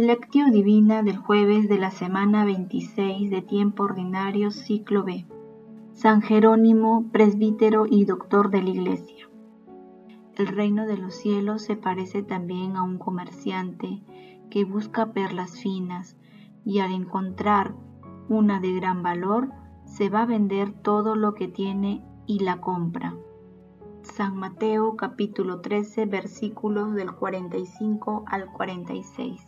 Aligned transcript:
Lectio 0.00 0.46
Divina 0.52 1.02
del 1.02 1.16
jueves 1.16 1.68
de 1.68 1.76
la 1.76 1.90
semana 1.90 2.44
26 2.44 3.30
de 3.30 3.42
tiempo 3.42 3.82
ordinario 3.82 4.52
ciclo 4.52 5.02
B. 5.02 5.26
San 5.92 6.22
Jerónimo, 6.22 7.10
presbítero 7.10 7.84
y 7.84 8.04
doctor 8.04 8.48
de 8.48 8.62
la 8.62 8.70
Iglesia. 8.70 9.28
El 10.36 10.46
reino 10.46 10.86
de 10.86 10.98
los 10.98 11.16
cielos 11.16 11.62
se 11.62 11.74
parece 11.74 12.22
también 12.22 12.76
a 12.76 12.84
un 12.84 12.98
comerciante 12.98 14.00
que 14.50 14.62
busca 14.62 15.12
perlas 15.12 15.58
finas 15.60 16.16
y 16.64 16.78
al 16.78 16.92
encontrar 16.92 17.74
una 18.28 18.60
de 18.60 18.74
gran 18.74 19.02
valor 19.02 19.50
se 19.84 20.10
va 20.10 20.22
a 20.22 20.26
vender 20.26 20.70
todo 20.70 21.16
lo 21.16 21.34
que 21.34 21.48
tiene 21.48 22.04
y 22.24 22.38
la 22.38 22.60
compra. 22.60 23.16
San 24.02 24.36
Mateo 24.36 24.94
capítulo 24.94 25.60
13 25.60 26.06
versículos 26.06 26.94
del 26.94 27.10
45 27.16 28.22
al 28.28 28.46
46. 28.52 29.47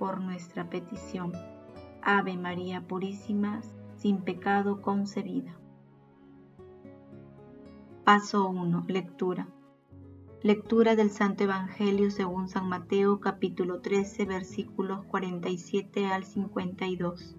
por 0.00 0.22
nuestra 0.22 0.70
petición. 0.70 1.32
Ave 2.00 2.38
María 2.38 2.80
Purísima, 2.88 3.60
sin 3.96 4.22
pecado 4.22 4.80
concebida. 4.80 5.54
Paso 8.02 8.48
1. 8.48 8.86
Lectura. 8.88 9.46
Lectura 10.42 10.96
del 10.96 11.10
Santo 11.10 11.44
Evangelio 11.44 12.10
según 12.10 12.48
San 12.48 12.66
Mateo 12.66 13.20
capítulo 13.20 13.82
13 13.82 14.24
versículos 14.24 15.04
47 15.04 16.06
al 16.06 16.24
52. 16.24 17.36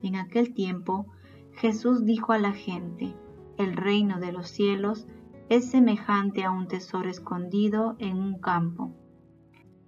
En 0.00 0.16
aquel 0.16 0.54
tiempo 0.54 1.08
Jesús 1.52 2.06
dijo 2.06 2.32
a 2.32 2.38
la 2.38 2.52
gente, 2.52 3.14
el 3.58 3.76
reino 3.76 4.18
de 4.18 4.32
los 4.32 4.48
cielos 4.48 5.06
es 5.50 5.70
semejante 5.70 6.42
a 6.42 6.50
un 6.50 6.68
tesoro 6.68 7.10
escondido 7.10 7.96
en 7.98 8.16
un 8.16 8.38
campo 8.40 8.94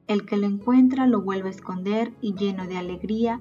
el 0.07 0.25
que 0.25 0.37
lo 0.37 0.47
encuentra 0.47 1.07
lo 1.07 1.21
vuelve 1.21 1.49
a 1.49 1.53
esconder 1.53 2.13
y 2.21 2.35
lleno 2.35 2.67
de 2.67 2.77
alegría 2.77 3.41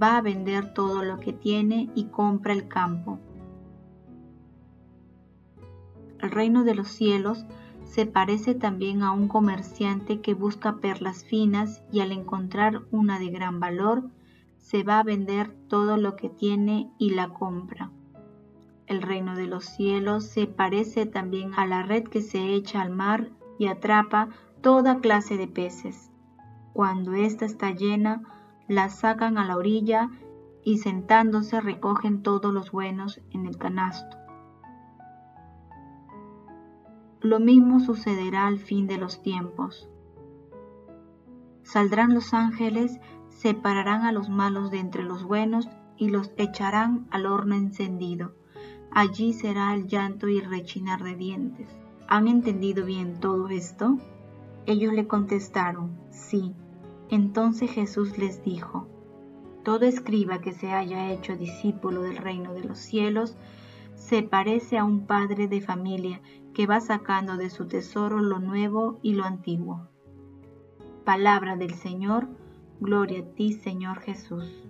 va 0.00 0.16
a 0.16 0.22
vender 0.22 0.72
todo 0.74 1.02
lo 1.02 1.18
que 1.18 1.32
tiene 1.32 1.90
y 1.94 2.04
compra 2.04 2.52
el 2.52 2.68
campo. 2.68 3.18
El 6.20 6.30
reino 6.30 6.64
de 6.64 6.74
los 6.74 6.88
cielos 6.88 7.46
se 7.84 8.06
parece 8.06 8.54
también 8.54 9.02
a 9.02 9.10
un 9.12 9.26
comerciante 9.26 10.20
que 10.20 10.34
busca 10.34 10.76
perlas 10.76 11.24
finas 11.24 11.82
y 11.90 12.00
al 12.00 12.12
encontrar 12.12 12.82
una 12.90 13.18
de 13.18 13.30
gran 13.30 13.58
valor, 13.58 14.10
se 14.58 14.84
va 14.84 15.00
a 15.00 15.02
vender 15.02 15.52
todo 15.68 15.96
lo 15.96 16.14
que 16.14 16.28
tiene 16.28 16.90
y 16.98 17.10
la 17.10 17.30
compra. 17.30 17.90
El 18.86 19.02
reino 19.02 19.34
de 19.34 19.46
los 19.46 19.64
cielos 19.64 20.24
se 20.24 20.46
parece 20.46 21.06
también 21.06 21.52
a 21.54 21.66
la 21.66 21.82
red 21.82 22.04
que 22.04 22.20
se 22.20 22.54
echa 22.54 22.82
al 22.82 22.90
mar 22.90 23.30
y 23.58 23.66
atrapa 23.66 24.28
toda 24.60 25.00
clase 25.00 25.36
de 25.36 25.48
peces. 25.48 26.09
Cuando 26.72 27.14
ésta 27.14 27.44
está 27.44 27.72
llena, 27.72 28.22
la 28.68 28.88
sacan 28.88 29.38
a 29.38 29.44
la 29.44 29.56
orilla 29.56 30.10
y 30.62 30.78
sentándose 30.78 31.60
recogen 31.60 32.22
todos 32.22 32.52
los 32.52 32.70
buenos 32.70 33.20
en 33.30 33.46
el 33.46 33.56
canasto. 33.56 34.16
Lo 37.20 37.40
mismo 37.40 37.80
sucederá 37.80 38.46
al 38.46 38.58
fin 38.58 38.86
de 38.86 38.96
los 38.96 39.22
tiempos. 39.22 39.88
Saldrán 41.62 42.14
los 42.14 42.32
ángeles, 42.32 42.98
separarán 43.28 44.02
a 44.02 44.12
los 44.12 44.28
malos 44.28 44.70
de 44.70 44.78
entre 44.78 45.02
los 45.02 45.24
buenos 45.24 45.68
y 45.96 46.08
los 46.08 46.32
echarán 46.36 47.06
al 47.10 47.26
horno 47.26 47.54
encendido. 47.54 48.32
Allí 48.90 49.32
será 49.34 49.74
el 49.74 49.86
llanto 49.86 50.28
y 50.28 50.40
rechinar 50.40 51.02
de 51.02 51.14
dientes. 51.14 51.68
¿Han 52.08 52.26
entendido 52.26 52.86
bien 52.86 53.20
todo 53.20 53.48
esto? 53.48 53.98
Ellos 54.66 54.92
le 54.92 55.06
contestaron, 55.06 55.98
sí. 56.10 56.54
Entonces 57.08 57.70
Jesús 57.70 58.18
les 58.18 58.42
dijo, 58.44 58.88
Todo 59.64 59.84
escriba 59.84 60.40
que 60.40 60.52
se 60.52 60.72
haya 60.72 61.10
hecho 61.10 61.36
discípulo 61.36 62.02
del 62.02 62.16
reino 62.16 62.54
de 62.54 62.64
los 62.64 62.78
cielos 62.78 63.36
se 63.94 64.22
parece 64.22 64.78
a 64.78 64.84
un 64.84 65.06
padre 65.06 65.46
de 65.46 65.60
familia 65.60 66.20
que 66.54 66.66
va 66.66 66.80
sacando 66.80 67.36
de 67.36 67.50
su 67.50 67.68
tesoro 67.68 68.20
lo 68.20 68.38
nuevo 68.38 68.98
y 69.02 69.14
lo 69.14 69.24
antiguo. 69.24 69.88
Palabra 71.04 71.56
del 71.56 71.74
Señor, 71.74 72.28
gloria 72.80 73.20
a 73.20 73.34
ti 73.34 73.52
Señor 73.52 74.00
Jesús. 74.00 74.68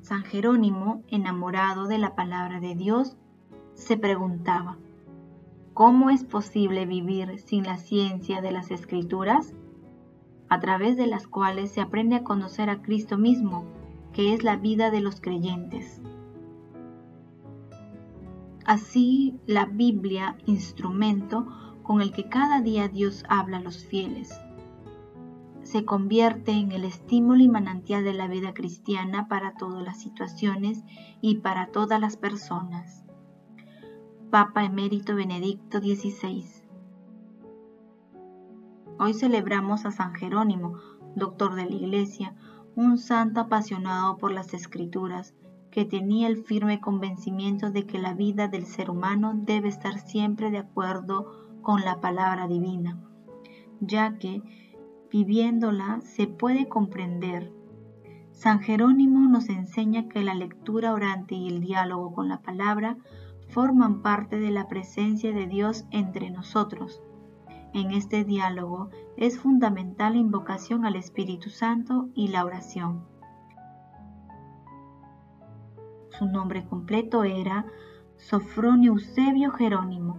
San 0.00 0.24
Jerónimo, 0.24 1.02
enamorado 1.08 1.86
de 1.86 1.98
la 1.98 2.14
palabra 2.14 2.60
de 2.60 2.74
Dios, 2.74 3.16
se 3.74 3.96
preguntaba, 3.96 4.78
¿Cómo 5.74 6.10
es 6.10 6.22
posible 6.24 6.84
vivir 6.84 7.38
sin 7.38 7.64
la 7.64 7.78
ciencia 7.78 8.42
de 8.42 8.52
las 8.52 8.70
escrituras? 8.70 9.54
A 10.50 10.60
través 10.60 10.98
de 10.98 11.06
las 11.06 11.26
cuales 11.26 11.70
se 11.70 11.80
aprende 11.80 12.16
a 12.16 12.24
conocer 12.24 12.68
a 12.68 12.82
Cristo 12.82 13.16
mismo, 13.16 13.64
que 14.12 14.34
es 14.34 14.44
la 14.44 14.56
vida 14.56 14.90
de 14.90 15.00
los 15.00 15.22
creyentes. 15.22 16.02
Así, 18.66 19.40
la 19.46 19.64
Biblia, 19.64 20.36
instrumento 20.44 21.46
con 21.82 22.02
el 22.02 22.12
que 22.12 22.28
cada 22.28 22.60
día 22.60 22.88
Dios 22.88 23.24
habla 23.30 23.56
a 23.56 23.62
los 23.62 23.82
fieles, 23.86 24.38
se 25.62 25.86
convierte 25.86 26.52
en 26.52 26.72
el 26.72 26.84
estímulo 26.84 27.42
y 27.42 27.48
manantial 27.48 28.04
de 28.04 28.12
la 28.12 28.28
vida 28.28 28.52
cristiana 28.52 29.26
para 29.26 29.54
todas 29.54 29.82
las 29.82 29.98
situaciones 30.00 30.84
y 31.22 31.36
para 31.36 31.68
todas 31.68 31.98
las 31.98 32.18
personas. 32.18 33.01
Papa 34.32 34.64
Emérito 34.64 35.14
Benedicto 35.14 35.78
XVI. 35.78 36.46
Hoy 38.98 39.12
celebramos 39.12 39.84
a 39.84 39.90
San 39.90 40.14
Jerónimo, 40.14 40.78
doctor 41.14 41.54
de 41.54 41.66
la 41.66 41.74
Iglesia, 41.76 42.34
un 42.74 42.96
santo 42.96 43.40
apasionado 43.40 44.16
por 44.16 44.32
las 44.32 44.54
escrituras, 44.54 45.34
que 45.70 45.84
tenía 45.84 46.28
el 46.28 46.38
firme 46.38 46.80
convencimiento 46.80 47.70
de 47.70 47.84
que 47.84 47.98
la 47.98 48.14
vida 48.14 48.48
del 48.48 48.64
ser 48.64 48.88
humano 48.88 49.34
debe 49.36 49.68
estar 49.68 49.98
siempre 49.98 50.50
de 50.50 50.60
acuerdo 50.60 51.60
con 51.60 51.82
la 51.82 52.00
palabra 52.00 52.48
divina, 52.48 52.98
ya 53.80 54.16
que 54.16 54.42
viviéndola 55.10 56.00
se 56.00 56.26
puede 56.26 56.70
comprender. 56.70 57.52
San 58.30 58.60
Jerónimo 58.60 59.28
nos 59.28 59.50
enseña 59.50 60.08
que 60.08 60.22
la 60.22 60.32
lectura 60.32 60.94
orante 60.94 61.34
y 61.34 61.48
el 61.48 61.60
diálogo 61.60 62.14
con 62.14 62.30
la 62.30 62.40
palabra 62.40 62.96
forman 63.52 64.00
parte 64.00 64.38
de 64.38 64.50
la 64.50 64.66
presencia 64.66 65.32
de 65.32 65.46
Dios 65.46 65.84
entre 65.90 66.30
nosotros. 66.30 67.02
En 67.74 67.90
este 67.92 68.24
diálogo 68.24 68.90
es 69.16 69.38
fundamental 69.38 70.14
la 70.14 70.20
invocación 70.20 70.84
al 70.86 70.96
Espíritu 70.96 71.50
Santo 71.50 72.08
y 72.14 72.28
la 72.28 72.44
oración. 72.44 73.04
Su 76.18 76.26
nombre 76.26 76.64
completo 76.66 77.24
era 77.24 77.66
Sofronio 78.16 78.92
Eusebio 78.92 79.52
Jerónimo. 79.52 80.18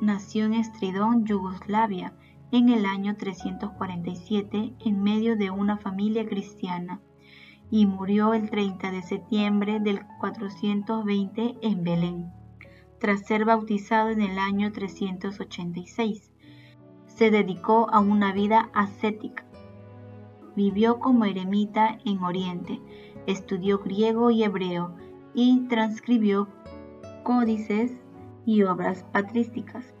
Nació 0.00 0.46
en 0.46 0.54
Estridón, 0.54 1.24
Yugoslavia, 1.24 2.14
en 2.52 2.68
el 2.68 2.86
año 2.86 3.16
347 3.16 4.74
en 4.78 5.02
medio 5.02 5.36
de 5.36 5.50
una 5.50 5.78
familia 5.78 6.26
cristiana 6.26 7.00
y 7.72 7.86
murió 7.86 8.34
el 8.34 8.50
30 8.50 8.90
de 8.90 9.00
septiembre 9.00 9.80
del 9.80 10.06
420 10.20 11.56
en 11.62 11.82
Belén, 11.82 12.30
tras 13.00 13.20
ser 13.20 13.46
bautizado 13.46 14.10
en 14.10 14.20
el 14.20 14.38
año 14.38 14.70
386. 14.72 16.30
Se 17.06 17.30
dedicó 17.30 17.88
a 17.90 18.00
una 18.00 18.34
vida 18.34 18.68
ascética. 18.74 19.46
Vivió 20.54 21.00
como 21.00 21.24
eremita 21.24 21.98
en 22.04 22.22
Oriente, 22.22 22.78
estudió 23.26 23.78
griego 23.78 24.30
y 24.30 24.44
hebreo 24.44 24.94
y 25.32 25.60
transcribió 25.68 26.48
códices 27.22 27.90
y 28.44 28.64
obras 28.64 29.02
patrísticas. 29.12 29.94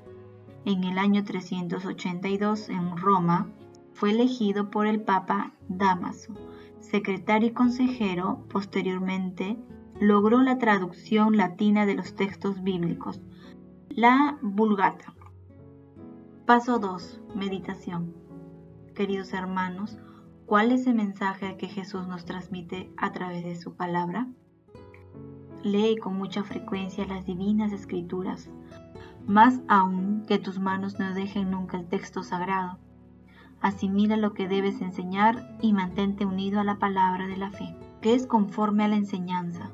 En 0.66 0.84
el 0.84 0.98
año 0.98 1.24
382 1.24 2.68
en 2.68 2.98
Roma 2.98 3.48
fue 3.94 4.10
elegido 4.10 4.70
por 4.70 4.86
el 4.86 5.00
Papa 5.00 5.54
Damaso 5.70 6.34
secretario 6.82 7.48
y 7.48 7.52
consejero, 7.52 8.44
posteriormente 8.50 9.56
logró 10.00 10.42
la 10.42 10.58
traducción 10.58 11.36
latina 11.36 11.86
de 11.86 11.94
los 11.94 12.14
textos 12.14 12.62
bíblicos, 12.62 13.22
la 13.88 14.38
Vulgata. 14.42 15.14
Paso 16.44 16.78
2. 16.78 17.20
Meditación. 17.36 18.14
Queridos 18.94 19.32
hermanos, 19.32 19.98
¿cuál 20.44 20.72
es 20.72 20.86
el 20.86 20.94
mensaje 20.94 21.56
que 21.56 21.68
Jesús 21.68 22.08
nos 22.08 22.24
transmite 22.24 22.90
a 22.96 23.12
través 23.12 23.44
de 23.44 23.56
su 23.56 23.74
palabra? 23.74 24.26
Lee 25.62 25.96
con 25.96 26.18
mucha 26.18 26.42
frecuencia 26.42 27.06
las 27.06 27.24
divinas 27.24 27.72
escrituras, 27.72 28.50
más 29.26 29.60
aún 29.68 30.24
que 30.26 30.38
tus 30.38 30.58
manos 30.58 30.98
no 30.98 31.14
dejen 31.14 31.52
nunca 31.52 31.78
el 31.78 31.86
texto 31.86 32.24
sagrado. 32.24 32.78
Asimila 33.62 34.16
lo 34.16 34.34
que 34.34 34.48
debes 34.48 34.80
enseñar 34.80 35.56
y 35.62 35.72
mantente 35.72 36.26
unido 36.26 36.58
a 36.58 36.64
la 36.64 36.78
palabra 36.80 37.28
de 37.28 37.36
la 37.36 37.52
fe, 37.52 37.76
que 38.00 38.14
es 38.14 38.26
conforme 38.26 38.84
a 38.84 38.88
la 38.88 38.96
enseñanza, 38.96 39.70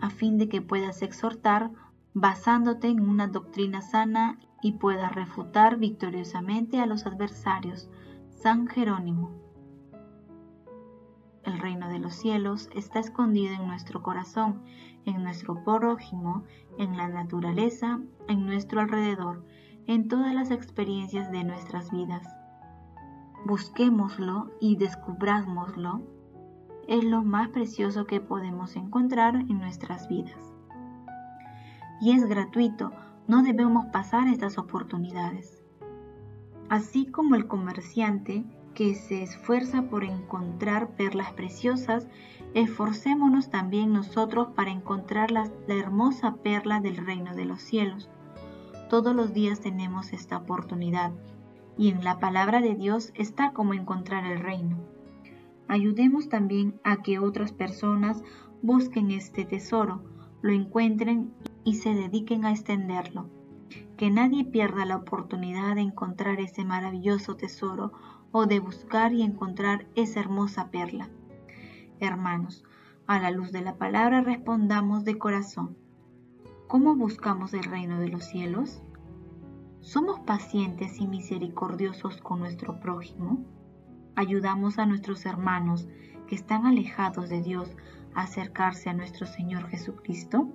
a 0.00 0.10
fin 0.10 0.38
de 0.38 0.48
que 0.48 0.62
puedas 0.62 1.02
exhortar 1.02 1.72
basándote 2.14 2.88
en 2.88 3.00
una 3.00 3.26
doctrina 3.26 3.82
sana 3.82 4.38
y 4.62 4.72
puedas 4.72 5.12
refutar 5.14 5.76
victoriosamente 5.78 6.78
a 6.78 6.86
los 6.86 7.04
adversarios. 7.04 7.90
San 8.30 8.68
Jerónimo. 8.68 9.32
El 11.42 11.58
reino 11.58 11.88
de 11.88 11.98
los 11.98 12.14
cielos 12.14 12.70
está 12.74 13.00
escondido 13.00 13.54
en 13.54 13.66
nuestro 13.66 14.02
corazón, 14.02 14.62
en 15.04 15.24
nuestro 15.24 15.64
prójimo, 15.64 16.44
en 16.78 16.96
la 16.96 17.08
naturaleza, 17.08 18.00
en 18.28 18.46
nuestro 18.46 18.80
alrededor, 18.80 19.44
en 19.88 20.06
todas 20.06 20.32
las 20.32 20.52
experiencias 20.52 21.32
de 21.32 21.42
nuestras 21.42 21.90
vidas. 21.90 22.37
Busquémoslo 23.44 24.50
y 24.60 24.76
descubrámoslo. 24.76 26.02
Es 26.86 27.04
lo 27.04 27.22
más 27.22 27.48
precioso 27.48 28.06
que 28.06 28.20
podemos 28.20 28.76
encontrar 28.76 29.36
en 29.36 29.58
nuestras 29.58 30.08
vidas. 30.08 30.54
Y 32.00 32.12
es 32.12 32.24
gratuito, 32.26 32.92
no 33.26 33.42
debemos 33.42 33.86
pasar 33.86 34.28
estas 34.28 34.58
oportunidades. 34.58 35.62
Así 36.68 37.06
como 37.06 37.34
el 37.34 37.46
comerciante 37.46 38.44
que 38.74 38.94
se 38.94 39.22
esfuerza 39.22 39.82
por 39.82 40.04
encontrar 40.04 40.90
perlas 40.90 41.32
preciosas, 41.32 42.06
esforcémonos 42.54 43.50
también 43.50 43.92
nosotros 43.92 44.48
para 44.54 44.70
encontrar 44.70 45.30
la, 45.30 45.50
hermosa 45.66 46.36
perla 46.36 46.80
del 46.80 46.96
reino 46.96 47.34
de 47.34 47.44
los 47.44 47.60
cielos. 47.60 48.08
Todos 48.88 49.14
los 49.14 49.32
días 49.32 49.60
tenemos 49.60 50.12
esta 50.12 50.36
oportunidad 50.36 51.12
y 51.78 51.88
en 51.88 52.02
la 52.02 52.18
palabra 52.18 52.60
de 52.60 52.74
Dios 52.74 53.12
está 53.14 53.52
como 53.52 53.72
encontrar 53.72 54.26
el 54.26 54.40
reino. 54.40 54.76
Ayudemos 55.68 56.28
también 56.28 56.80
a 56.82 57.02
que 57.02 57.20
otras 57.20 57.52
personas 57.52 58.22
busquen 58.62 59.12
este 59.12 59.44
tesoro, 59.44 60.02
lo 60.42 60.52
encuentren 60.52 61.32
y 61.64 61.74
se 61.74 61.94
dediquen 61.94 62.44
a 62.44 62.50
extenderlo. 62.50 63.30
Que 63.96 64.10
nadie 64.10 64.44
pierda 64.44 64.84
la 64.84 64.96
oportunidad 64.96 65.76
de 65.76 65.82
encontrar 65.82 66.40
ese 66.40 66.64
maravilloso 66.64 67.36
tesoro 67.36 67.92
o 68.32 68.46
de 68.46 68.60
buscar 68.60 69.12
y 69.12 69.22
encontrar 69.22 69.86
esa 69.94 70.20
hermosa 70.20 70.70
perla. 70.70 71.08
Hermanos, 72.00 72.64
a 73.06 73.18
la 73.20 73.30
luz 73.30 73.52
de 73.52 73.62
la 73.62 73.76
palabra 73.76 74.20
respondamos 74.20 75.04
de 75.04 75.18
corazón. 75.18 75.76
¿Cómo 76.66 76.94
buscamos 76.94 77.54
el 77.54 77.64
reino 77.64 77.98
de 78.00 78.08
los 78.08 78.24
cielos? 78.24 78.82
¿Somos 79.80 80.20
pacientes 80.20 81.00
y 81.00 81.06
misericordiosos 81.06 82.20
con 82.20 82.40
nuestro 82.40 82.80
prójimo? 82.80 83.44
¿Ayudamos 84.16 84.78
a 84.78 84.86
nuestros 84.86 85.24
hermanos 85.24 85.88
que 86.26 86.34
están 86.34 86.66
alejados 86.66 87.28
de 87.28 87.42
Dios 87.42 87.74
a 88.14 88.22
acercarse 88.22 88.90
a 88.90 88.94
nuestro 88.94 89.26
Señor 89.26 89.68
Jesucristo? 89.68 90.48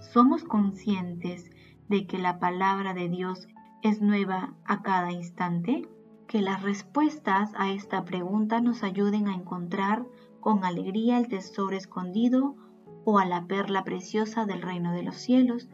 ¿Somos 0.00 0.44
conscientes 0.44 1.50
de 1.88 2.06
que 2.06 2.18
la 2.18 2.38
palabra 2.38 2.94
de 2.94 3.08
Dios 3.08 3.48
es 3.82 4.00
nueva 4.00 4.54
a 4.64 4.82
cada 4.82 5.12
instante? 5.12 5.88
que 6.30 6.42
las 6.42 6.62
respuestas 6.62 7.50
a 7.56 7.72
esta 7.72 8.04
pregunta 8.04 8.60
nos 8.60 8.84
ayuden 8.84 9.26
a 9.26 9.34
encontrar 9.34 10.06
con 10.38 10.64
alegría 10.64 11.18
el 11.18 11.26
tesoro 11.26 11.76
escondido 11.76 12.54
o 13.04 13.18
a 13.18 13.24
la 13.24 13.48
perla 13.48 13.82
preciosa 13.82 14.46
del 14.46 14.62
reino 14.62 14.92
de 14.92 15.02
los 15.02 15.16
cielos 15.16 15.68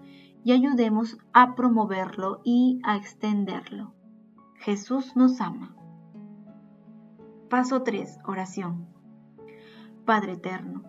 y 0.47 0.53
ayudemos 0.53 1.19
a 1.33 1.57
promoverlo 1.57 2.41
y 2.45 2.79
a 2.85 2.95
extenderlo. 2.95 3.95
Jesús 4.55 5.17
nos 5.17 5.41
ama. 5.41 5.75
Paso 7.51 7.83
3. 7.83 8.21
Oración. 8.25 8.87
Padre 10.05 10.35
Eterno, 10.35 10.85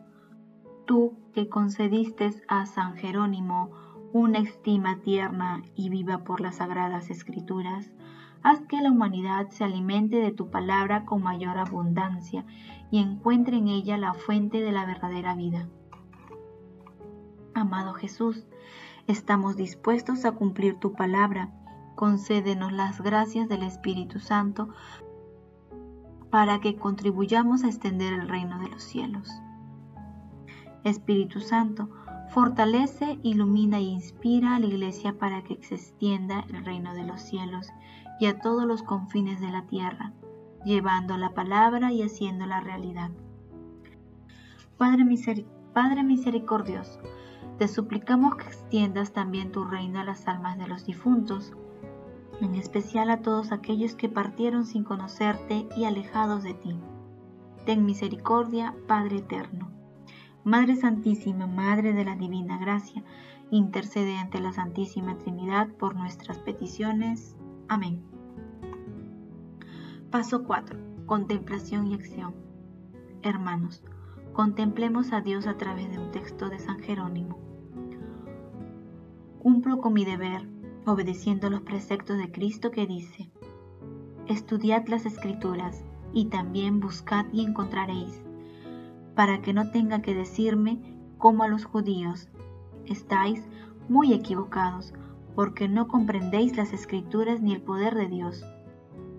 tú 0.86 1.18
que 1.34 1.50
concediste 1.50 2.30
a 2.48 2.68
San 2.68 2.98
Jerónimo 2.98 3.72
una 4.14 4.38
estima 4.38 5.00
tierna 5.02 5.64
y 5.74 5.90
viva 5.90 6.24
por 6.24 6.40
las 6.40 6.58
sagradas 6.58 7.10
escrituras, 7.10 7.92
Haz 8.44 8.62
que 8.62 8.80
la 8.80 8.92
humanidad 8.92 9.50
se 9.50 9.64
alimente 9.64 10.18
de 10.18 10.32
tu 10.32 10.52
palabra 10.52 11.04
con 11.04 11.24
mayor 11.24 11.58
abundancia 11.58 12.46
y 12.92 13.00
encuentre 13.00 13.58
en 13.58 13.70
ella 13.70 13.98
la 13.98 14.14
fuente 14.14 14.62
de 14.62 14.72
la 14.72 14.86
verdadera 14.86 15.34
vida. 15.34 15.68
Amado 17.56 17.96
Jesús, 17.96 18.46
estamos 19.08 19.56
dispuestos 19.56 20.26
a 20.26 20.34
cumplir 20.34 20.80
tu 20.80 20.94
palabra. 20.94 21.50
Concédenos 21.96 22.72
las 22.72 23.02
gracias 23.02 23.50
del 23.50 23.64
Espíritu 23.64 24.20
Santo 24.20 24.70
para 26.30 26.60
que 26.60 26.76
contribuyamos 26.76 27.64
a 27.64 27.68
extender 27.68 28.14
el 28.14 28.28
reino 28.28 28.60
de 28.60 28.70
los 28.70 28.84
cielos. 28.84 29.30
Espíritu 30.84 31.40
Santo, 31.40 31.90
fortalece, 32.30 33.20
ilumina 33.24 33.78
e 33.78 33.84
inspira 33.84 34.56
a 34.56 34.60
la 34.60 34.66
Iglesia 34.66 35.18
para 35.18 35.44
que 35.44 35.62
se 35.64 35.76
extienda 35.76 36.46
el 36.50 36.66
reino 36.66 36.94
de 36.94 37.04
los 37.04 37.22
cielos 37.22 37.70
y 38.20 38.26
a 38.26 38.40
todos 38.40 38.66
los 38.66 38.84
confines 38.84 39.40
de 39.40 39.50
la 39.50 39.66
tierra, 39.68 40.14
llevando 40.66 41.18
la 41.18 41.34
palabra 41.34 41.92
y 41.92 42.02
haciéndola 42.02 42.60
realidad. 42.60 43.12
Padre, 44.78 45.06
Padre 45.74 46.04
misericordioso, 46.04 47.00
te 47.58 47.68
suplicamos 47.68 48.36
que 48.36 48.46
extiendas 48.46 49.14
también 49.14 49.52
tu 49.52 49.64
reino 49.64 50.00
a 50.00 50.04
las 50.04 50.28
almas 50.28 50.58
de 50.58 50.68
los 50.68 50.86
difuntos, 50.86 51.54
en 52.40 52.56
especial 52.56 53.10
a 53.10 53.22
todos 53.22 53.52
aquellos 53.52 53.96
que 53.96 54.10
partieron 54.10 54.66
sin 54.66 54.84
conocerte 54.84 55.68
y 55.76 55.86
alejados 55.86 56.44
de 56.44 56.54
ti. 56.54 56.80
Ten 57.66 57.86
misericordia, 57.86 58.76
Padre 58.88 59.18
eterno. 59.18 59.70
Madre 60.44 60.76
Santísima, 60.76 61.48
Madre 61.48 61.94
de 61.94 62.06
la 62.06 62.16
Divina 62.16 62.58
Gracia, 62.58 63.04
intercede 63.50 64.18
ante 64.18 64.40
la 64.40 64.54
Santísima 64.54 65.18
Trinidad 65.18 65.68
por 65.68 65.96
nuestras 65.96 66.38
peticiones. 66.38 67.36
Amén. 67.68 68.04
Paso 70.12 70.44
4. 70.44 71.06
Contemplación 71.06 71.88
y 71.88 71.96
acción. 71.96 72.36
Hermanos, 73.24 73.84
contemplemos 74.38 75.14
a 75.14 75.22
Dios 75.22 75.48
a 75.48 75.58
través 75.58 75.90
de 75.90 75.98
un 75.98 76.12
texto 76.12 76.48
de 76.48 76.60
San 76.60 76.78
Jerónimo. 76.78 77.40
Cumplo 79.40 79.80
con 79.80 79.94
mi 79.94 80.06
deber, 80.06 80.48
obedeciendo 80.86 81.50
los 81.50 81.62
preceptos 81.62 82.20
de 82.20 82.32
Cristo 82.32 82.70
que 82.70 82.86
dice, 82.86 83.32
Estudiad 84.28 84.86
las 84.90 85.08
escrituras 85.08 85.84
y 86.14 86.26
también 86.26 86.80
buscad 86.80 87.26
y 87.34 87.44
encontraréis, 87.44 88.24
para 89.16 89.42
que 89.42 89.54
no 89.54 89.72
tenga 89.72 90.04
que 90.04 90.14
decirme 90.14 90.84
como 91.18 91.42
a 91.42 91.48
los 91.48 91.66
judíos, 91.66 92.30
estáis 92.86 93.44
muy 93.90 94.14
equivocados, 94.14 94.94
porque 95.34 95.68
no 95.68 95.88
comprendéis 95.88 96.56
las 96.56 96.74
escrituras 96.74 97.42
ni 97.42 97.56
el 97.56 97.64
poder 97.64 97.96
de 97.96 98.08
Dios. 98.08 98.46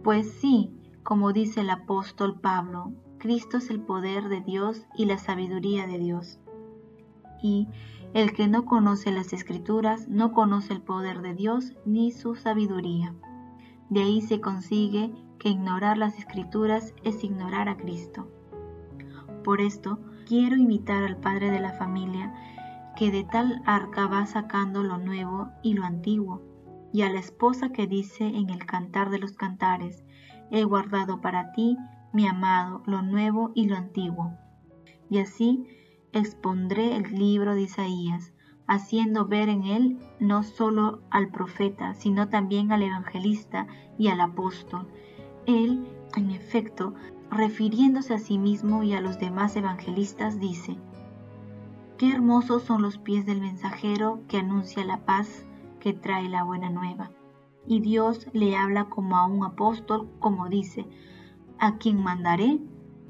Pues 0.04 0.30
sí, 0.34 0.70
como 1.02 1.32
dice 1.32 1.62
el 1.62 1.70
apóstol 1.70 2.38
Pablo, 2.40 2.92
Cristo 3.18 3.58
es 3.58 3.70
el 3.70 3.80
poder 3.80 4.28
de 4.28 4.40
Dios 4.40 4.86
y 4.94 5.06
la 5.06 5.18
sabiduría 5.18 5.86
de 5.86 5.98
Dios. 5.98 6.38
Y 7.42 7.68
el 8.14 8.32
que 8.32 8.48
no 8.48 8.64
conoce 8.64 9.10
las 9.10 9.32
escrituras 9.32 10.08
no 10.08 10.32
conoce 10.32 10.72
el 10.72 10.80
poder 10.80 11.20
de 11.20 11.34
Dios 11.34 11.74
ni 11.84 12.12
su 12.12 12.36
sabiduría. 12.36 13.14
De 13.90 14.02
ahí 14.02 14.20
se 14.20 14.40
consigue 14.40 15.12
que 15.38 15.50
ignorar 15.50 15.98
las 15.98 16.18
escrituras 16.18 16.94
es 17.04 17.22
ignorar 17.24 17.68
a 17.68 17.76
Cristo. 17.76 18.28
Por 19.44 19.60
esto, 19.60 19.98
quiero 20.26 20.56
imitar 20.56 21.02
al 21.04 21.16
padre 21.16 21.50
de 21.50 21.60
la 21.60 21.72
familia 21.72 22.34
que 22.96 23.10
de 23.10 23.24
tal 23.24 23.62
arca 23.64 24.06
va 24.06 24.26
sacando 24.26 24.82
lo 24.82 24.98
nuevo 24.98 25.50
y 25.62 25.74
lo 25.74 25.84
antiguo, 25.84 26.42
y 26.92 27.02
a 27.02 27.10
la 27.10 27.20
esposa 27.20 27.70
que 27.70 27.86
dice 27.86 28.26
en 28.26 28.50
el 28.50 28.66
cantar 28.66 29.10
de 29.10 29.18
los 29.18 29.32
cantares, 29.32 30.04
he 30.50 30.64
guardado 30.64 31.20
para 31.20 31.52
ti, 31.52 31.76
mi 32.18 32.26
amado, 32.26 32.82
lo 32.84 33.00
nuevo 33.00 33.52
y 33.54 33.68
lo 33.68 33.76
antiguo. 33.76 34.32
Y 35.08 35.18
así 35.18 35.68
expondré 36.12 36.96
el 36.96 37.16
libro 37.16 37.54
de 37.54 37.62
Isaías, 37.62 38.32
haciendo 38.66 39.26
ver 39.26 39.48
en 39.48 39.62
él 39.62 40.00
no 40.18 40.42
solo 40.42 41.00
al 41.10 41.28
profeta, 41.28 41.94
sino 41.94 42.28
también 42.28 42.72
al 42.72 42.82
evangelista 42.82 43.68
y 43.98 44.08
al 44.08 44.20
apóstol. 44.20 44.88
Él, 45.46 45.86
en 46.16 46.32
efecto, 46.32 46.92
refiriéndose 47.30 48.14
a 48.14 48.18
sí 48.18 48.36
mismo 48.36 48.82
y 48.82 48.94
a 48.94 49.00
los 49.00 49.20
demás 49.20 49.54
evangelistas, 49.54 50.40
dice, 50.40 50.76
Qué 51.98 52.10
hermosos 52.10 52.64
son 52.64 52.82
los 52.82 52.98
pies 52.98 53.26
del 53.26 53.40
mensajero 53.40 54.22
que 54.26 54.38
anuncia 54.38 54.84
la 54.84 55.04
paz, 55.04 55.46
que 55.78 55.92
trae 55.92 56.28
la 56.28 56.42
buena 56.42 56.68
nueva. 56.68 57.12
y 57.64 57.78
Dios 57.78 58.26
le 58.32 58.56
habla 58.56 58.86
como 58.86 59.16
a 59.16 59.26
un 59.26 59.44
apóstol, 59.44 60.08
como 60.18 60.48
dice, 60.48 60.86
¿a 61.58 61.78
quién 61.78 62.02
mandaré? 62.02 62.60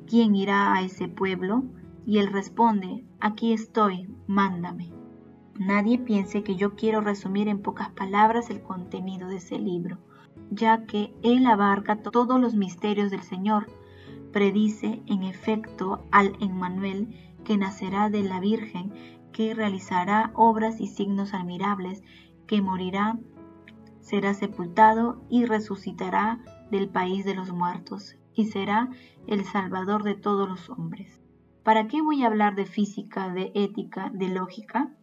¿Quién 0.07 0.35
irá 0.35 0.75
a 0.75 0.83
ese 0.83 1.09
pueblo? 1.09 1.65
Y 2.07 2.19
él 2.19 2.29
responde, 2.29 3.05
aquí 3.21 3.53
estoy, 3.53 4.09
mándame. 4.27 4.93
Nadie 5.59 5.99
piense 5.99 6.43
que 6.43 6.57
yo 6.57 6.77
quiero 6.77 7.01
resumir 7.01 7.49
en 7.49 7.61
pocas 7.61 7.91
palabras 7.91 8.49
el 8.49 8.63
contenido 8.63 9.29
de 9.29 9.37
ese 9.37 9.59
libro, 9.59 9.99
ya 10.51 10.87
que 10.87 11.13
él 11.23 11.47
abarca 11.47 12.03
todos 12.03 12.41
los 12.41 12.55
misterios 12.55 13.11
del 13.11 13.23
Señor. 13.23 13.67
Predice, 14.33 15.03
en 15.07 15.23
efecto, 15.25 16.05
al 16.11 16.37
Emmanuel 16.41 17.15
que 17.45 17.57
nacerá 17.57 18.09
de 18.09 18.23
la 18.23 18.41
Virgen, 18.41 18.93
que 19.33 19.55
realizará 19.55 20.31
obras 20.35 20.81
y 20.81 20.87
signos 20.87 21.35
admirables, 21.35 22.03
que 22.47 22.63
morirá 22.63 23.19
será 24.01 24.33
sepultado 24.33 25.23
y 25.29 25.45
resucitará 25.45 26.41
del 26.71 26.89
país 26.89 27.25
de 27.25 27.35
los 27.35 27.53
muertos, 27.53 28.17
y 28.39 28.45
será 28.45 28.89
el 29.27 29.45
Salvador 29.45 30.05
de 30.05 30.15
todos 30.15 30.49
los 30.49 30.71
hombres. 30.71 31.21
¿Para 31.65 31.89
qué 31.89 32.01
voy 32.01 32.23
a 32.23 32.29
hablar 32.29 32.55
de 32.55 32.67
física, 32.67 33.31
de 33.31 33.51
ética, 33.55 34.11
de 34.15 34.29
lógica? 34.29 34.95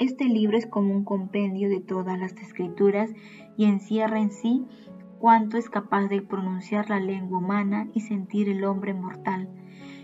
Este 0.00 0.24
libro 0.24 0.58
es 0.58 0.66
como 0.66 0.92
un 0.92 1.04
compendio 1.04 1.68
de 1.68 1.80
todas 1.80 2.18
las 2.18 2.32
escrituras 2.32 3.12
y 3.56 3.66
encierra 3.66 4.18
en 4.18 4.32
sí 4.32 4.66
cuánto 5.20 5.56
es 5.56 5.70
capaz 5.70 6.08
de 6.08 6.22
pronunciar 6.22 6.90
la 6.90 6.98
lengua 6.98 7.38
humana 7.38 7.88
y 7.94 8.00
sentir 8.00 8.48
el 8.48 8.64
hombre 8.64 8.94
mortal. 8.94 9.48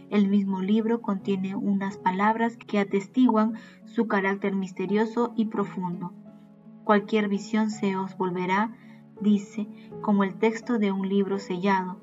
El 0.08 0.28
mismo 0.28 0.62
libro 0.62 1.02
contiene 1.02 1.56
unas 1.56 1.98
palabras 1.98 2.56
que 2.56 2.78
atestiguan 2.78 3.54
su 3.86 4.06
carácter 4.06 4.54
misterioso 4.54 5.32
y 5.36 5.46
profundo. 5.46 6.12
Cualquier 6.84 7.28
visión 7.28 7.70
se 7.70 7.96
os 7.96 8.16
volverá, 8.16 8.72
dice, 9.20 9.66
como 10.00 10.22
el 10.22 10.36
texto 10.36 10.78
de 10.78 10.92
un 10.92 11.08
libro 11.08 11.40
sellado. 11.40 12.01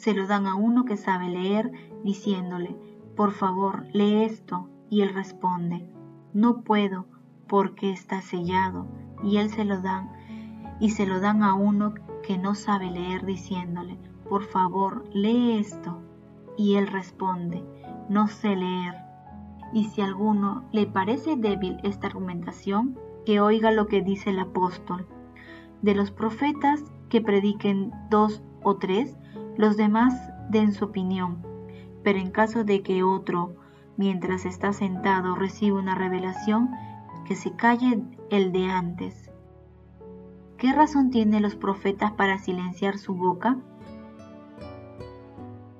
Se 0.00 0.14
lo 0.14 0.26
dan 0.26 0.46
a 0.46 0.54
uno 0.54 0.86
que 0.86 0.96
sabe 0.96 1.28
leer, 1.28 1.70
diciéndole, 2.04 2.74
por 3.16 3.32
favor, 3.32 3.84
lee 3.92 4.24
esto, 4.24 4.66
y 4.88 5.02
él 5.02 5.12
responde, 5.12 5.86
no 6.32 6.62
puedo, 6.62 7.04
porque 7.46 7.90
está 7.92 8.22
sellado, 8.22 8.86
y 9.22 9.36
él 9.36 9.50
se 9.50 9.66
lo 9.66 9.82
dan, 9.82 10.10
y 10.80 10.88
se 10.88 11.04
lo 11.04 11.20
dan 11.20 11.42
a 11.42 11.52
uno 11.52 11.92
que 12.22 12.38
no 12.38 12.54
sabe 12.54 12.90
leer, 12.90 13.26
diciéndole, 13.26 13.98
por 14.26 14.44
favor, 14.44 15.04
lee 15.12 15.58
esto, 15.58 16.00
y 16.56 16.76
él 16.76 16.86
responde, 16.86 17.62
no 18.08 18.26
sé 18.26 18.56
leer. 18.56 18.94
Y 19.74 19.84
si 19.84 20.00
a 20.00 20.06
alguno 20.06 20.64
le 20.72 20.86
parece 20.86 21.36
débil 21.36 21.76
esta 21.82 22.06
argumentación, 22.06 22.98
que 23.26 23.42
oiga 23.42 23.70
lo 23.70 23.86
que 23.86 24.00
dice 24.00 24.30
el 24.30 24.38
apóstol. 24.38 25.06
De 25.82 25.94
los 25.94 26.10
profetas 26.10 26.82
que 27.10 27.20
prediquen 27.20 27.92
dos 28.08 28.42
o 28.62 28.76
tres, 28.76 29.18
los 29.60 29.76
demás 29.76 30.14
den 30.48 30.72
su 30.72 30.86
opinión. 30.86 31.42
Pero 32.02 32.18
en 32.18 32.30
caso 32.30 32.64
de 32.64 32.82
que 32.82 33.02
otro, 33.02 33.54
mientras 33.98 34.46
está 34.46 34.72
sentado, 34.72 35.34
reciba 35.34 35.78
una 35.78 35.94
revelación, 35.94 36.70
que 37.26 37.36
se 37.36 37.52
calle 37.52 38.02
el 38.30 38.52
de 38.52 38.70
antes. 38.70 39.30
¿Qué 40.56 40.72
razón 40.72 41.10
tienen 41.10 41.42
los 41.42 41.56
profetas 41.56 42.12
para 42.12 42.38
silenciar 42.38 42.96
su 42.96 43.14
boca? 43.14 43.58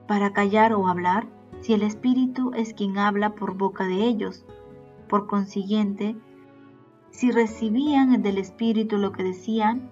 Para 0.06 0.32
callar 0.32 0.74
o 0.74 0.86
hablar, 0.86 1.26
si 1.60 1.72
el 1.72 1.82
Espíritu 1.82 2.52
es 2.54 2.74
quien 2.74 2.98
habla 2.98 3.34
por 3.34 3.56
boca 3.56 3.84
de 3.86 4.04
ellos. 4.04 4.44
Por 5.08 5.26
consiguiente, 5.26 6.16
si 7.10 7.30
recibían 7.30 8.22
del 8.22 8.38
Espíritu 8.38 8.98
lo 8.98 9.12
que 9.12 9.22
decían, 9.22 9.90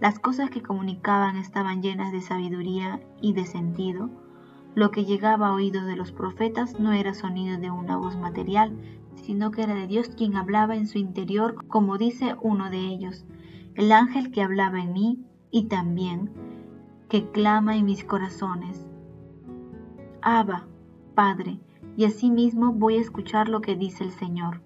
las 0.00 0.18
cosas 0.18 0.50
que 0.50 0.62
comunicaban 0.62 1.36
estaban 1.36 1.82
llenas 1.82 2.12
de 2.12 2.20
sabiduría 2.20 3.00
y 3.20 3.32
de 3.32 3.46
sentido. 3.46 4.10
Lo 4.74 4.90
que 4.90 5.04
llegaba 5.04 5.48
a 5.48 5.52
oídos 5.54 5.86
de 5.86 5.96
los 5.96 6.12
profetas 6.12 6.78
no 6.78 6.92
era 6.92 7.14
sonido 7.14 7.58
de 7.58 7.70
una 7.70 7.96
voz 7.96 8.16
material, 8.16 8.76
sino 9.14 9.50
que 9.50 9.62
era 9.62 9.74
de 9.74 9.86
Dios 9.86 10.10
quien 10.10 10.36
hablaba 10.36 10.76
en 10.76 10.86
su 10.86 10.98
interior, 10.98 11.66
como 11.66 11.96
dice 11.96 12.36
uno 12.42 12.68
de 12.70 12.78
ellos, 12.78 13.24
el 13.74 13.90
ángel 13.92 14.30
que 14.30 14.42
hablaba 14.42 14.80
en 14.80 14.92
mí 14.92 15.24
y 15.50 15.64
también 15.64 16.30
que 17.08 17.30
clama 17.30 17.76
en 17.76 17.86
mis 17.86 18.04
corazones. 18.04 18.86
Abba, 20.20 20.66
Padre, 21.14 21.60
y 21.96 22.04
asimismo 22.04 22.72
voy 22.72 22.96
a 22.96 23.00
escuchar 23.00 23.48
lo 23.48 23.60
que 23.60 23.76
dice 23.76 24.04
el 24.04 24.10
Señor. 24.10 24.60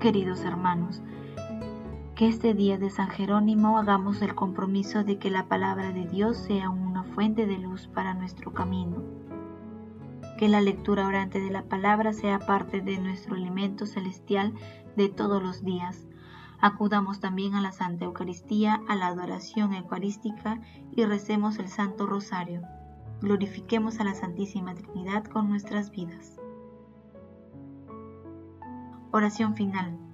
Queridos 0.00 0.44
hermanos, 0.44 1.00
que 2.14 2.28
este 2.28 2.54
día 2.54 2.78
de 2.78 2.90
San 2.90 3.08
Jerónimo 3.08 3.76
hagamos 3.76 4.22
el 4.22 4.36
compromiso 4.36 5.02
de 5.02 5.18
que 5.18 5.30
la 5.30 5.48
palabra 5.48 5.90
de 5.90 6.06
Dios 6.06 6.36
sea 6.36 6.70
una 6.70 7.02
fuente 7.02 7.44
de 7.44 7.58
luz 7.58 7.88
para 7.88 8.14
nuestro 8.14 8.52
camino. 8.52 9.02
Que 10.38 10.48
la 10.48 10.60
lectura 10.60 11.08
orante 11.08 11.40
de 11.40 11.50
la 11.50 11.64
palabra 11.64 12.12
sea 12.12 12.38
parte 12.38 12.80
de 12.80 12.98
nuestro 12.98 13.34
alimento 13.34 13.84
celestial 13.84 14.54
de 14.96 15.08
todos 15.08 15.42
los 15.42 15.64
días. 15.64 16.06
Acudamos 16.60 17.18
también 17.18 17.54
a 17.54 17.60
la 17.60 17.72
Santa 17.72 18.04
Eucaristía, 18.04 18.80
a 18.86 18.94
la 18.94 19.08
adoración 19.08 19.74
eucarística 19.74 20.60
y 20.92 21.04
recemos 21.04 21.58
el 21.58 21.68
Santo 21.68 22.06
Rosario. 22.06 22.62
Glorifiquemos 23.22 23.98
a 23.98 24.04
la 24.04 24.14
Santísima 24.14 24.74
Trinidad 24.74 25.24
con 25.24 25.48
nuestras 25.48 25.90
vidas. 25.90 26.40
Oración 29.10 29.56
final. 29.56 30.13